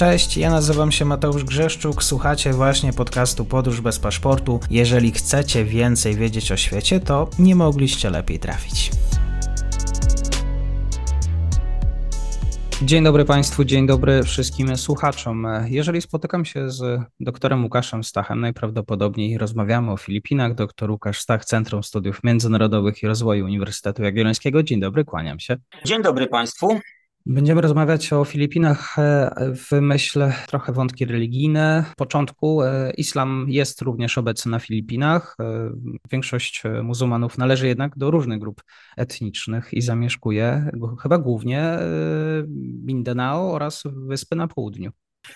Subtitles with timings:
[0.00, 4.60] Cześć, ja nazywam się Mateusz Grzeszczuk, słuchacie właśnie podcastu Podróż bez paszportu.
[4.70, 8.90] Jeżeli chcecie więcej wiedzieć o świecie, to nie mogliście lepiej trafić.
[12.82, 15.46] Dzień dobry Państwu, dzień dobry wszystkim słuchaczom.
[15.68, 20.54] Jeżeli spotykam się z doktorem Łukaszem Stachem, najprawdopodobniej rozmawiamy o Filipinach.
[20.54, 24.62] Doktor Łukasz Stach, Centrum Studiów Międzynarodowych i Rozwoju Uniwersytetu Jagiellońskiego.
[24.62, 25.56] Dzień dobry, kłaniam się.
[25.84, 26.80] Dzień dobry Państwu.
[27.26, 31.84] Będziemy rozmawiać o Filipinach e, w myśl trochę wątki religijne.
[31.92, 35.36] W początku e, islam jest również obecny na Filipinach.
[35.40, 35.70] E,
[36.10, 38.62] większość muzułmanów należy jednak do różnych grup
[38.96, 40.70] etnicznych i zamieszkuje
[41.02, 41.78] chyba głównie
[42.84, 44.90] Mindanao oraz wyspy na południu.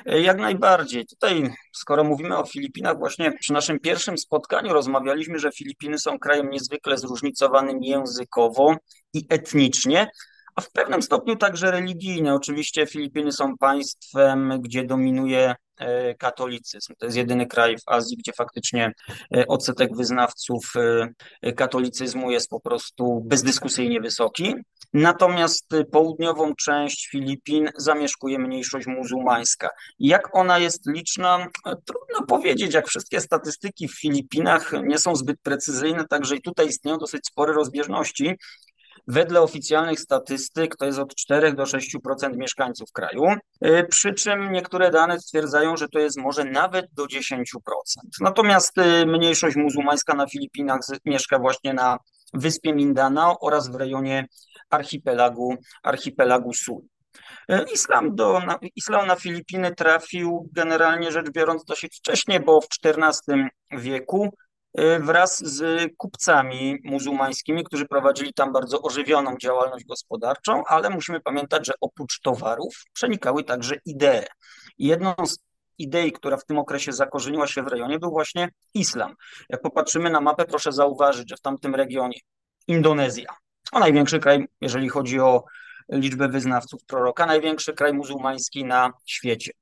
[0.06, 1.06] Jak najbardziej.
[1.06, 6.50] Tutaj, skoro mówimy o Filipinach, właśnie przy naszym pierwszym spotkaniu rozmawialiśmy, że Filipiny są krajem
[6.50, 8.76] niezwykle zróżnicowanym językowo
[9.14, 10.10] i etnicznie
[10.54, 12.34] a w pewnym stopniu także religijne.
[12.34, 16.94] Oczywiście Filipiny są państwem, gdzie dominuje e, katolicyzm.
[16.98, 18.92] To jest jedyny kraj w Azji, gdzie faktycznie
[19.36, 20.72] e, odsetek wyznawców
[21.42, 24.54] e, katolicyzmu jest po prostu bezdyskusyjnie wysoki.
[24.92, 29.68] Natomiast południową część Filipin zamieszkuje mniejszość muzułmańska.
[29.98, 31.46] Jak ona jest liczna?
[31.64, 32.74] Trudno powiedzieć.
[32.74, 37.52] Jak wszystkie statystyki w Filipinach nie są zbyt precyzyjne, także i tutaj istnieją dosyć spore
[37.52, 38.34] rozbieżności.
[39.06, 43.22] Wedle oficjalnych statystyk to jest od 4 do 6% mieszkańców kraju,
[43.66, 47.44] y, przy czym niektóre dane stwierdzają, że to jest może nawet do 10%.
[48.20, 51.98] Natomiast y, mniejszość muzułmańska na Filipinach mieszka właśnie na
[52.34, 54.26] wyspie Mindanao oraz w rejonie
[54.70, 56.86] archipelagu, archipelagu Sulu.
[57.50, 58.42] Y, islam, do,
[58.76, 64.30] islam na Filipiny trafił generalnie rzecz biorąc dosyć wcześnie, bo w XIV wieku
[65.00, 71.72] wraz z kupcami muzułmańskimi, którzy prowadzili tam bardzo ożywioną działalność gospodarczą, ale musimy pamiętać, że
[71.80, 74.26] oprócz towarów przenikały także idee.
[74.78, 75.38] jedną z
[75.78, 79.14] idei, która w tym okresie zakorzeniła się w rejonie, był właśnie islam.
[79.48, 82.18] Jak popatrzymy na mapę, proszę zauważyć, że w tamtym regionie
[82.68, 83.36] Indonezja,
[83.72, 85.44] a największy kraj, jeżeli chodzi o
[85.88, 89.52] liczbę wyznawców proroka, największy kraj muzułmański na świecie.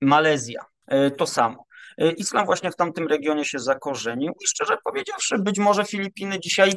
[0.00, 1.64] Malezja, y, to samo.
[2.02, 6.72] E, islam właśnie w tamtym regionie się zakorzenił i szczerze powiedziawszy, być może Filipiny dzisiaj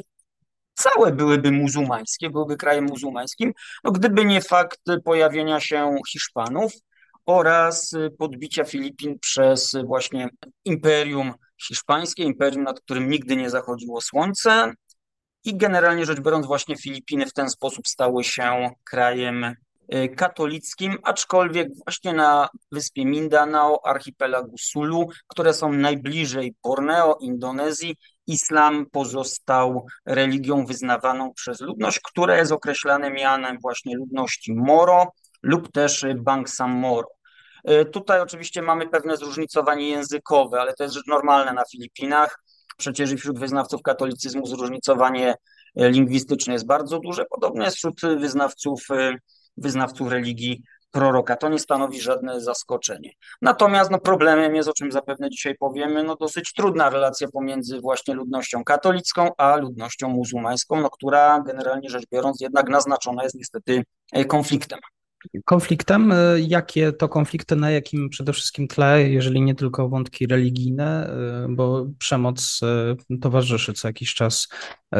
[0.74, 3.52] całe byłyby muzułmańskie, byłyby krajem muzułmańskim,
[3.84, 6.72] no gdyby nie fakt pojawienia się Hiszpanów
[7.26, 10.28] oraz podbicia Filipin przez właśnie
[10.64, 11.32] imperium
[11.66, 14.72] hiszpańskie, imperium, nad którym nigdy nie zachodziło słońce.
[15.44, 19.54] I generalnie rzecz biorąc, właśnie Filipiny w ten sposób stały się krajem
[20.16, 27.96] katolickim, aczkolwiek właśnie na wyspie Mindanao, archipelagu Sulu, które są najbliżej Borneo, Indonezji,
[28.26, 36.06] islam pozostał religią wyznawaną przez ludność, która jest określane mianem właśnie ludności Moro lub też
[36.16, 37.08] Bangsa Moro.
[37.70, 42.42] Y, tutaj oczywiście mamy pewne zróżnicowanie językowe, ale to jest rzecz normalna na Filipinach.
[42.76, 45.34] Przecież i wśród wyznawców katolicyzmu zróżnicowanie
[45.80, 47.24] y, lingwistyczne jest bardzo duże.
[47.30, 48.88] Podobnie jest wśród wyznawców
[49.56, 51.36] wyznawców religii proroka.
[51.36, 53.10] To nie stanowi żadne zaskoczenie.
[53.42, 58.14] Natomiast no, problemem jest, o czym zapewne dzisiaj powiemy, no, dosyć trudna relacja pomiędzy właśnie
[58.14, 64.24] ludnością katolicką a ludnością muzułmańską, no, która generalnie rzecz biorąc jednak naznaczona jest niestety e,
[64.24, 64.78] konfliktem
[65.44, 66.12] konfliktem.
[66.12, 71.46] E, jakie to konflikty, na jakim przede wszystkim tle, jeżeli nie tylko wątki religijne, e,
[71.48, 74.48] bo przemoc e, towarzyszy co jakiś czas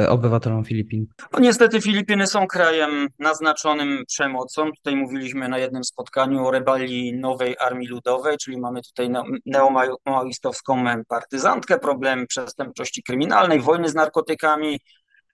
[0.08, 1.06] obywatelom Filipin?
[1.32, 4.72] No niestety Filipiny są krajem naznaczonym przemocą.
[4.72, 9.10] Tutaj mówiliśmy na jednym spotkaniu o rebelii Nowej Armii Ludowej, czyli mamy tutaj
[9.46, 14.78] neomaoistowską partyzantkę, problem przestępczości kryminalnej, wojny z narkotykami,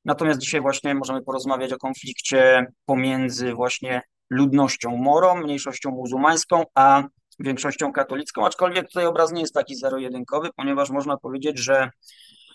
[0.05, 7.03] Natomiast dzisiaj właśnie możemy porozmawiać o konflikcie pomiędzy właśnie ludnością Moro, mniejszością muzułmańską, a
[7.41, 11.91] większością katolicką, aczkolwiek tutaj obraz nie jest taki zero-jedynkowy, ponieważ można powiedzieć, że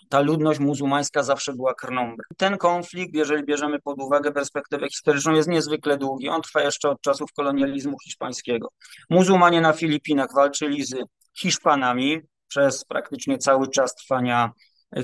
[0.08, 2.14] ta ludność muzułmańska zawsze była krną.
[2.36, 6.28] Ten konflikt, jeżeli bierzemy pod uwagę perspektywę historyczną, jest niezwykle długi.
[6.28, 8.68] On trwa jeszcze od czasów kolonializmu hiszpańskiego.
[9.10, 10.94] Muzułmanie na Filipinach walczyli z
[11.38, 14.50] Hiszpanami przez praktycznie cały czas trwania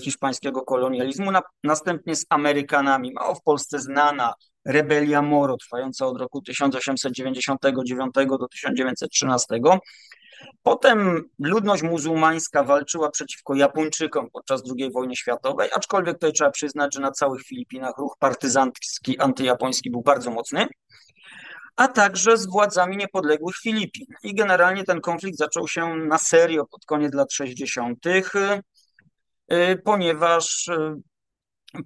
[0.01, 1.31] hiszpańskiego kolonializmu,
[1.65, 3.13] następnie z Amerykanami.
[3.13, 4.35] Mało w Polsce znana
[4.65, 9.61] rebelia Moro, trwająca od roku 1899 do 1913.
[10.63, 17.01] Potem ludność muzułmańska walczyła przeciwko Japończykom podczas II wojny światowej, aczkolwiek tutaj trzeba przyznać, że
[17.01, 20.67] na całych Filipinach ruch partyzancki, antyjapoński był bardzo mocny,
[21.77, 24.07] a także z władzami niepodległych Filipin.
[24.23, 30.95] I generalnie ten konflikt zaczął się na serio pod koniec lat 60., y, ponieważ y,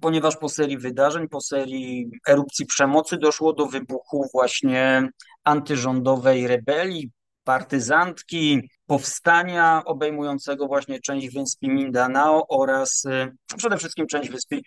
[0.01, 5.09] ponieważ po serii wydarzeń, po serii erupcji przemocy doszło do wybuchu właśnie
[5.43, 7.11] antyrządowej rebelii,
[7.43, 14.59] partyzantki, powstania obejmującego właśnie część wyspy Mindanao oraz y, przede wszystkim część wyspy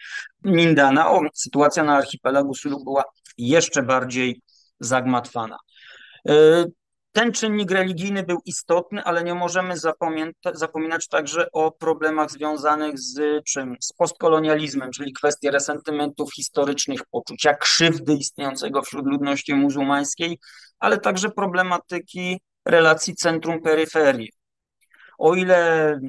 [0.45, 1.21] Mindanao.
[1.35, 3.05] Sytuacja na archipelagu Sulu była
[3.39, 4.41] jeszcze bardziej
[4.81, 5.57] zagmatwana.
[7.13, 9.75] Ten czynnik religijny był istotny, ale nie możemy
[10.55, 13.77] zapominać także o problemach związanych z czym?
[13.81, 20.39] Z postkolonializmem, czyli kwestie resentymentów historycznych, poczucia krzywdy istniejącego wśród ludności muzułmańskiej,
[20.79, 24.29] ale także problematyki relacji centrum-peryferii.
[25.19, 26.01] O ile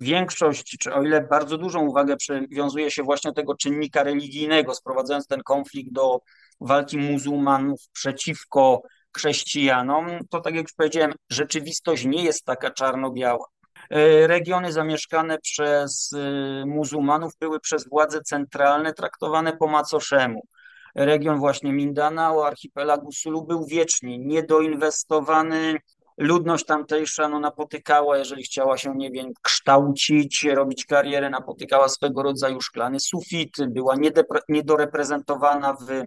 [0.00, 5.42] większość, czy o ile bardzo dużą uwagę przywiązuje się właśnie tego czynnika religijnego, sprowadzając ten
[5.42, 6.20] konflikt do
[6.60, 8.82] walki muzułmanów przeciwko
[9.16, 13.46] chrześcijanom, to tak jak już powiedziałem, rzeczywistość nie jest taka czarno-biała.
[13.90, 20.42] E, regiony zamieszkane przez e, muzułmanów były przez władze centralne traktowane po macoszemu.
[20.94, 25.78] Region właśnie Mindanao, archipelagu Sulu był wiecznie niedoinwestowany,
[26.18, 32.60] ludność tamtejsza no, napotykała, jeżeli chciała się, nie wiem, kształcić, robić karierę, napotykała swego rodzaju
[32.60, 33.94] szklany sufit, była
[34.48, 36.04] niedoreprezentowana w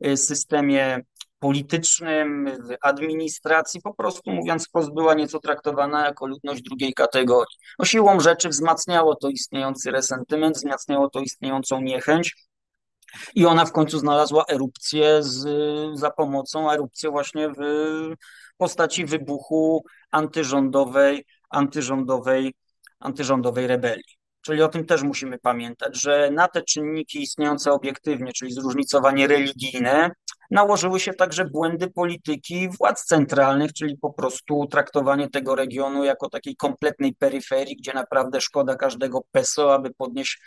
[0.00, 1.00] e, systemie
[1.40, 7.56] politycznym, w administracji, po prostu mówiąc wprost, była nieco traktowana jako ludność drugiej kategorii.
[7.78, 12.34] No, siłą rzeczy wzmacniało to istniejący resentyment, wzmacniało to istniejącą niechęć
[13.34, 15.48] i ona w końcu znalazła erupcję z,
[15.98, 17.62] za pomocą, erupcję właśnie w
[18.56, 22.54] postaci wybuchu antyrządowej, antyrządowej,
[23.00, 24.20] antyrządowej rebelii.
[24.42, 30.10] Czyli o tym też musimy pamiętać, że na te czynniki istniejące obiektywnie, czyli zróżnicowanie religijne,
[30.50, 36.56] nałożyły się także błędy polityki władz centralnych, czyli po prostu traktowanie tego regionu jako takiej
[36.56, 40.40] kompletnej peryferii, gdzie naprawdę szkoda każdego peso, aby podnieść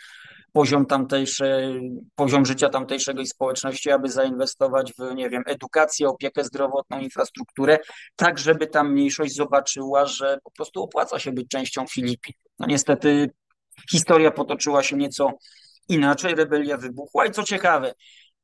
[0.52, 7.78] poziom tamtejszej, poziom życia tamtejszej społeczności, aby zainwestować w, nie wiem, edukację, opiekę zdrowotną, infrastrukturę,
[8.16, 12.34] tak żeby ta mniejszość zobaczyła, że po prostu opłaca się być częścią Filipin.
[12.58, 13.30] No niestety
[13.90, 15.30] historia potoczyła się nieco
[15.88, 17.94] inaczej, rebelia wybuchła i co ciekawe,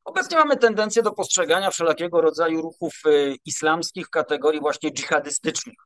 [0.04, 5.76] Obecnie mamy tendencję do postrzegania wszelakiego rodzaju ruchów y, islamskich w kategorii właśnie dżihadystycznych.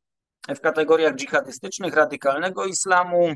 [0.48, 3.34] W kategoriach dżihadystycznych, radykalnego islamu.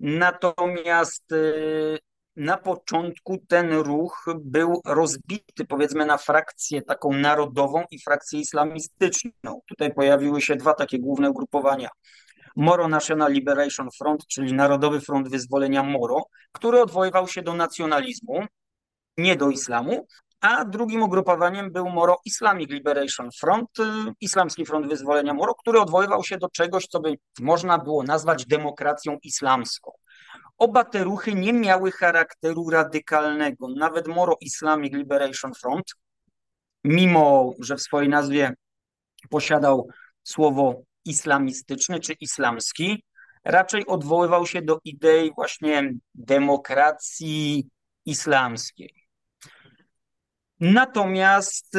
[0.00, 1.98] Natomiast y,
[2.36, 9.60] na początku ten ruch był rozbity, powiedzmy, na frakcję taką narodową i frakcję islamistyczną.
[9.68, 11.88] Tutaj pojawiły się dwa takie główne ugrupowania.
[12.56, 18.46] Moro National Liberation Front, czyli Narodowy Front Wyzwolenia Moro, który odwoływał się do nacjonalizmu,
[19.16, 20.06] nie do islamu,
[20.42, 23.82] a drugim ugrupowaniem był Moro Islamic Liberation Front, y,
[24.20, 29.18] Islamski Front Wyzwolenia Moro, który odwoływał się do czegoś, co by można było nazwać demokracją
[29.22, 29.92] islamską.
[30.58, 33.68] Oba te ruchy nie miały charakteru radykalnego.
[33.68, 35.84] Nawet Moro Islamic Liberation Front,
[36.84, 38.54] mimo że w swojej nazwie
[39.30, 39.88] posiadał
[40.22, 43.04] słowo islamistyczny czy islamski,
[43.44, 47.68] raczej odwoływał się do idei właśnie demokracji
[48.06, 49.01] islamskiej.
[50.64, 51.78] Natomiast y,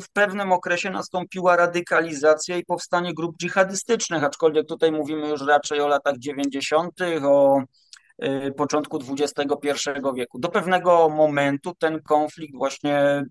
[0.00, 5.88] w pewnym okresie nastąpiła radykalizacja i powstanie grup dżihadystycznych, aczkolwiek tutaj mówimy już raczej o
[5.88, 7.62] latach 90., o
[8.24, 9.80] y, początku XXI
[10.14, 10.38] wieku.
[10.38, 13.24] Do pewnego momentu ten konflikt właśnie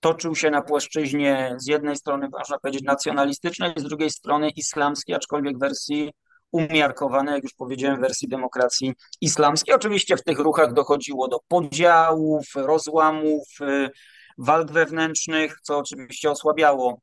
[0.00, 5.58] toczył się na płaszczyźnie z jednej strony, można powiedzieć, nacjonalistycznej, z drugiej strony islamskiej, aczkolwiek
[5.58, 6.12] wersji
[6.56, 9.74] umiarkowane, jak już powiedziałem, wersji demokracji islamskiej.
[9.74, 13.90] Oczywiście w tych ruchach dochodziło do podziałów, rozłamów, y,
[14.38, 17.00] walk wewnętrznych, co oczywiście osłabiało,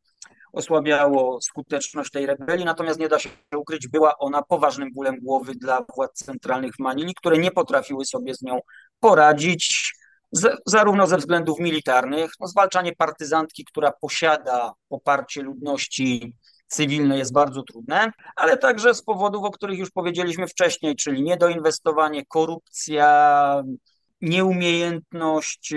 [0.53, 5.86] osłabiało skuteczność tej rebelii, natomiast nie da się ukryć, była ona poważnym bólem głowy dla
[5.95, 8.60] władz centralnych w Manili, które nie potrafiły sobie z nią
[9.00, 9.93] poradzić,
[10.31, 16.36] z, zarówno ze względów militarnych, no, zwalczanie partyzantki, która posiada poparcie ludności
[16.73, 22.25] cywilne jest bardzo trudne, ale także z powodów, o których już powiedzieliśmy wcześniej, czyli niedoinwestowanie,
[22.25, 23.63] korupcja,
[24.21, 25.73] nieumiejętność,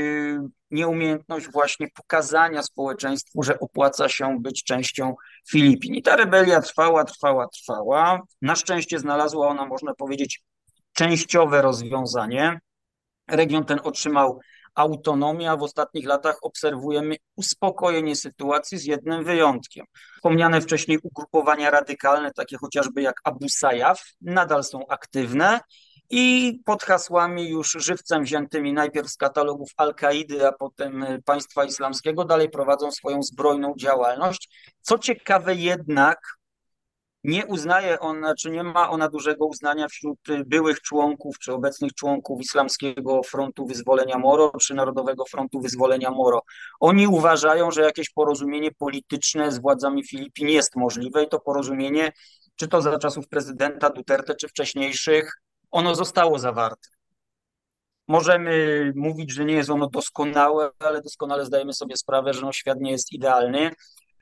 [0.70, 5.14] nieumiejętność właśnie pokazania społeczeństwu, że opłaca się być częścią
[5.50, 5.94] Filipin.
[5.94, 8.20] I ta rebelia trwała, trwała, trwała.
[8.42, 10.42] Na szczęście znalazła ona, można powiedzieć,
[10.92, 12.60] częściowe rozwiązanie.
[13.30, 14.40] Region ten otrzymał
[14.76, 15.56] autonomia.
[15.56, 19.86] W ostatnich latach obserwujemy uspokojenie sytuacji z jednym wyjątkiem.
[20.16, 25.60] Wspomniane wcześniej ugrupowania radykalne, takie chociażby jak Abu Sayyaf, nadal są aktywne
[26.10, 32.50] i pod hasłami już żywcem wziętymi najpierw z katalogów Al-Kaidy, a potem państwa islamskiego, dalej
[32.50, 34.72] prowadzą swoją zbrojną działalność.
[34.80, 36.18] Co ciekawe jednak,
[37.26, 42.40] Nie uznaje ona, czy nie ma ona dużego uznania wśród byłych członków, czy obecnych członków
[42.40, 46.42] Islamskiego Frontu Wyzwolenia Moro, czy Narodowego Frontu Wyzwolenia Moro.
[46.80, 52.12] Oni uważają, że jakieś porozumienie polityczne z władzami Filipin jest możliwe i to porozumienie,
[52.56, 55.32] czy to za czasów prezydenta Duterte, czy wcześniejszych,
[55.70, 56.88] ono zostało zawarte.
[58.08, 62.80] Możemy mówić, że nie jest ono doskonałe, ale doskonale zdajemy sobie sprawę, że no świat
[62.80, 63.70] nie jest idealny.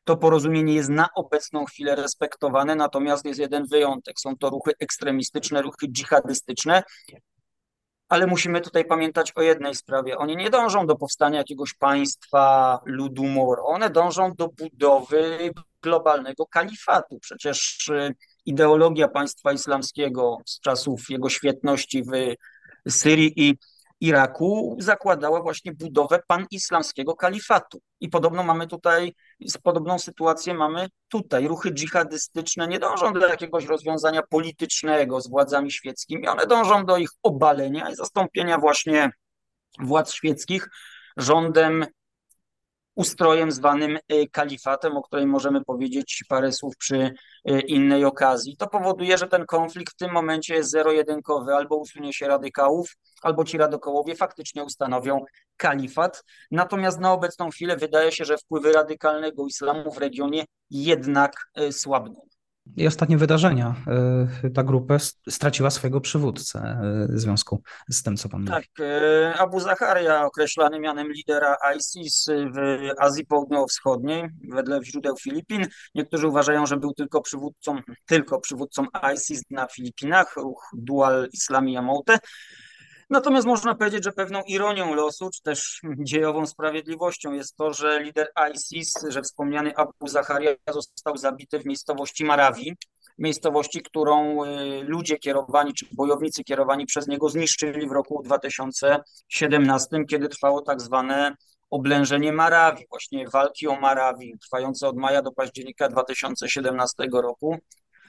[0.05, 4.21] To porozumienie jest na obecną chwilę respektowane, natomiast jest jeden wyjątek.
[4.21, 6.83] Są to ruchy ekstremistyczne, ruchy dżihadystyczne,
[8.09, 10.19] ale musimy tutaj pamiętać o jednej sprawie.
[10.19, 13.65] Oni nie dążą do powstania jakiegoś państwa ludu Moro.
[13.67, 15.51] One dążą do budowy
[15.83, 17.19] globalnego kalifatu.
[17.19, 18.15] Przecież y,
[18.47, 23.59] ideologia państwa islamskiego z czasów jego świetności w Syrii i
[24.01, 27.81] Iraku zakładała właśnie budowę panislamskiego kalifatu.
[28.01, 29.15] I podobno mamy tutaj,
[29.63, 31.49] podobną sytuację mamy tutaj.
[31.49, 37.11] Ruchy dżihadystyczne nie dążą do jakiegoś rozwiązania politycznego z władzami świeckimi, one dążą do ich
[37.23, 39.11] obalenia i zastąpienia właśnie
[39.81, 40.69] władz świeckich
[41.17, 41.87] rządem
[42.95, 47.15] ustrojem zwanym y, kalifatem, o którym możemy powiedzieć parę słów przy
[47.51, 48.57] y, innej okazji.
[48.57, 53.45] To powoduje, że ten konflikt w tym momencie jest zero-jedynkowy, albo usunie się radykałów, albo
[53.45, 55.25] ci radykałowie faktycznie ustanowią
[55.57, 56.25] kalifat.
[56.51, 62.34] Natomiast na obecną chwilę wydaje się, że wpływy radykalnego islamu w regionie jednak y, słabną.
[62.77, 63.75] I ostatnie wydarzenia.
[64.45, 66.81] Y, ta grupa straciła swojego przywódcę
[67.11, 68.53] y, w związku z tym, co pan mówi.
[68.53, 68.89] Tak,
[69.39, 75.67] Abu Zaharia, określany mianem lidera ISIS w Azji Południowo-Wschodniej, wedle źródeł Filipin.
[75.95, 82.19] Niektórzy uważają, że był tylko przywódcą, tylko przywódcą ISIS na Filipinach, ruch Dual Islami Yamote.
[83.11, 85.81] Natomiast można powiedzieć, że pewną ironią losu, czy też
[86.11, 92.25] dziejową sprawiedliwością jest to, że lider ISIS, że wspomniany Abu Zaharia został zabity w miejscowości
[92.25, 92.77] Marawi,
[93.19, 100.29] miejscowości, którą y, ludzie kierowani, czy bojownicy kierowani przez niego zniszczyli w roku 2017, kiedy
[100.29, 101.37] trwało tak zwane
[101.71, 107.59] oblężenie Marawi, właśnie walki o Marawi, trwające od maja do października 2017 roku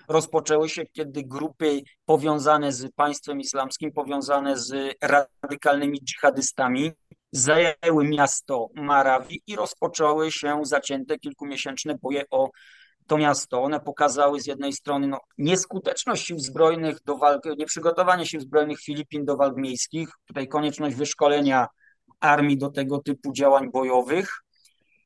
[0.07, 6.91] rozpoczęły się, kiedy grupy powiązane z państwem islamskim, powiązane z radykalnymi dżihadystami,
[7.31, 12.49] zajęły miasto Marawi i rozpoczęły się zacięte kilkumiesięczne boje o
[13.07, 13.63] to miasto.
[13.63, 19.25] One pokazały z jednej strony no, nieskuteczność sił zbrojnych do walk, nieprzygotowanie sił zbrojnych Filipin
[19.25, 21.67] do walk miejskich, tutaj konieczność wyszkolenia
[22.19, 24.29] armii do tego typu działań bojowych,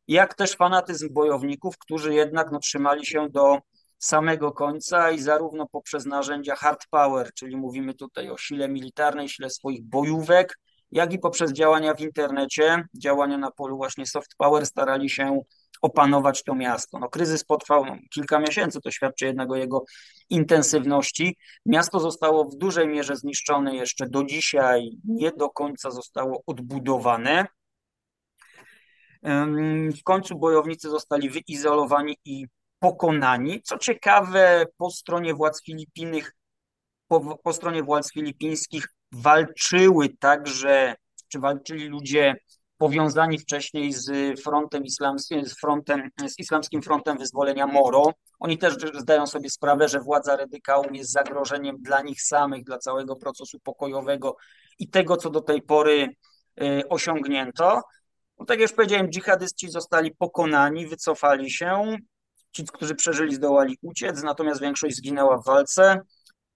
[0.08, 3.60] jak też fanatyzm bojowników, którzy jednak no, trzymali się do
[4.00, 9.50] samego końca i zarówno poprzez narzędzia hard power, czyli mówimy tutaj o sile militarnej, sile
[9.50, 10.60] swoich bojówek,
[10.92, 15.42] jak i poprzez działania w internecie, działania na polu właśnie soft power starali się
[15.82, 17.00] opanować to miasto.
[17.00, 19.84] No, kryzys potrwał no, kilka miesięcy, to świadczy jednak o jego
[20.30, 21.38] intensywności.
[21.66, 27.46] Miasto zostało w dużej mierze zniszczone jeszcze do dzisiaj, nie do końca zostało odbudowane.
[30.00, 32.46] W końcu bojownicy zostali wyizolowani i
[32.80, 33.62] pokonani.
[33.62, 36.36] Co ciekawe, po stronie władz Filipinych,
[37.08, 40.96] po, po stronie władz filipińskich walczyły także,
[41.28, 42.36] czy walczyli ludzie
[42.78, 48.14] powiązani wcześniej z frontem islamskim, z frontem, z islamskim frontem wyzwolenia Moro.
[48.40, 53.16] Oni też zdają sobie sprawę, że władza radykałów jest zagrożeniem dla nich samych, dla całego
[53.16, 54.36] procesu pokojowego
[54.80, 56.08] i tego, co do tej pory
[56.62, 57.82] y, osiągnięto.
[58.40, 61.98] No, tak jak już powiedziałem, dżihadysci zostali pokonani, wycofali się.
[62.52, 66.02] Ci, którzy przeżyli, zdołali uciec, natomiast większość zginęła w walce.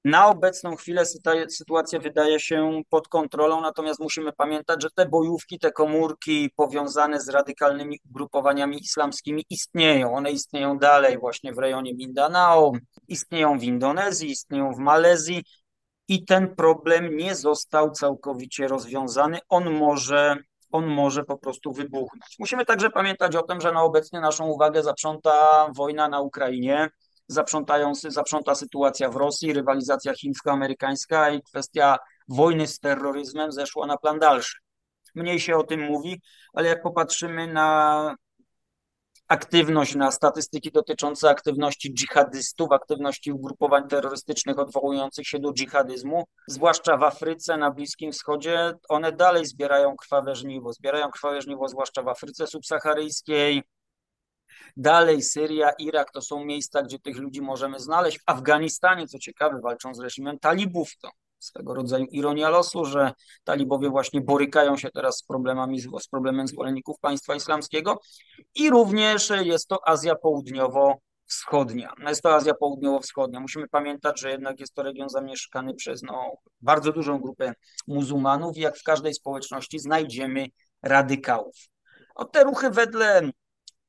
[0.06, 1.04] Na obecną chwilę
[1.50, 7.30] sytuacja wydaje się pod kontrolą, natomiast musimy pamiętać, że te bojówki, te komórki powiązane z
[7.30, 10.16] radykalnymi ugrupowaniami islamskimi istnieją.
[10.16, 12.72] One istnieją dalej właśnie w rejonie Mindanao,
[13.08, 15.44] istnieją w Indonezji, istnieją w Malezji
[16.08, 19.40] i ten problem nie został całkowicie rozwiązany.
[19.50, 20.38] On może
[20.74, 22.36] on może po prostu wybuchnąć.
[22.39, 26.89] Musimy także pamiętać o tym, że na obecnie naszą uwagę zaprząta wojna na Ukrainie,
[27.27, 34.20] zaprzątają, zaprząta sytuacja w Rosji, rywalizacja chińsko-amerykańska i kwestia wojny z terroryzmem zeszła na plan
[34.20, 34.58] dalszy.
[35.15, 36.22] Mniej się o tym mówi,
[36.53, 38.15] ale jak popatrzymy na
[39.27, 47.03] aktywność, na statystyki dotyczące aktywności dżihadystów, aktywności ugrupowań terrorystycznych odwołujących się do dżihadyzmu, zwłaszcza w
[47.03, 50.74] Afryce, na Bliskim Wschodzie, one dalej zbierają krwawe żniwo.
[50.74, 53.63] Zbierają krwawe żniwo zwłaszcza w Afryce subsaharyjskiej,
[54.77, 58.20] Dalej Syria, Irak to są miejsca, gdzie tych ludzi możemy znaleźć.
[58.20, 60.98] W Afganistanie, co ciekawe, walczą z reżimem talibów.
[61.01, 61.10] To
[61.44, 63.12] swego rodzaju ironia losu, że
[63.44, 68.00] talibowie właśnie borykają się teraz z problemami, z problemem zwolenników państwa islamskiego
[68.56, 71.94] i również jest to Azja Południowo Wschodnia.
[72.00, 73.40] No, jest to Azja Południowo-Wschodnia.
[73.40, 76.32] Musimy pamiętać, że jednak jest to region zamieszkany przez no,
[76.62, 77.54] bardzo dużą grupę
[77.88, 80.48] muzułmanów i jak w każdej społeczności znajdziemy
[80.82, 81.56] radykałów.
[82.20, 83.22] No, te ruchy wedle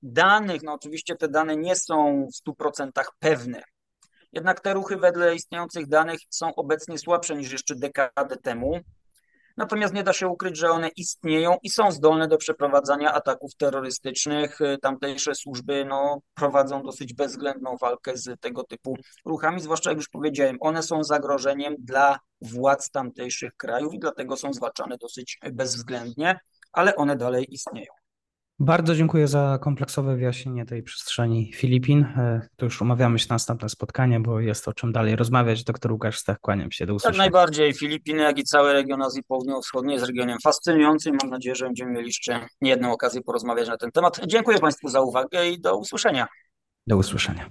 [0.03, 3.63] danych, no oczywiście te dane nie są w 100% pewne,
[4.35, 8.81] jednak te ruchy wedle istniejących danych są obecnie słabsze niż jeszcze dekadę temu.
[9.57, 14.59] Natomiast nie da się ukryć, że one istnieją i są zdolne do przeprowadzania ataków terrorystycznych.
[14.83, 20.57] Tamtejsze służby no, prowadzą dosyć bezwzględną walkę z tego typu ruchami, zwłaszcza jak już powiedziałem,
[20.61, 26.38] one są zagrożeniem dla władz tamtejszych krajów i dlatego są zwalczane dosyć bezwzględnie,
[26.73, 28.04] ale one dalej istnieją.
[28.59, 32.03] Bardzo dziękuję za kompleksowe wyjaśnienie tej przestrzeni Filipin.
[32.03, 35.65] E, to już umawiamy się na następne spotkanie, bo jest o czym dalej rozmawiać.
[35.65, 36.87] Doktor Łukasz Stach, kłaniam się.
[36.87, 37.25] Do tak usłyszenia.
[37.25, 37.75] Tak najbardziej.
[37.75, 41.17] Filipiny, jak i cały region Azji Południowo-Wschodniej jest regionem fascynującym.
[41.23, 44.21] Mam nadzieję, że będziemy mieli jeszcze niejedną okazję porozmawiać na ten temat.
[44.27, 46.27] Dziękuję Państwu za uwagę i do usłyszenia.
[46.87, 47.51] Do usłyszenia.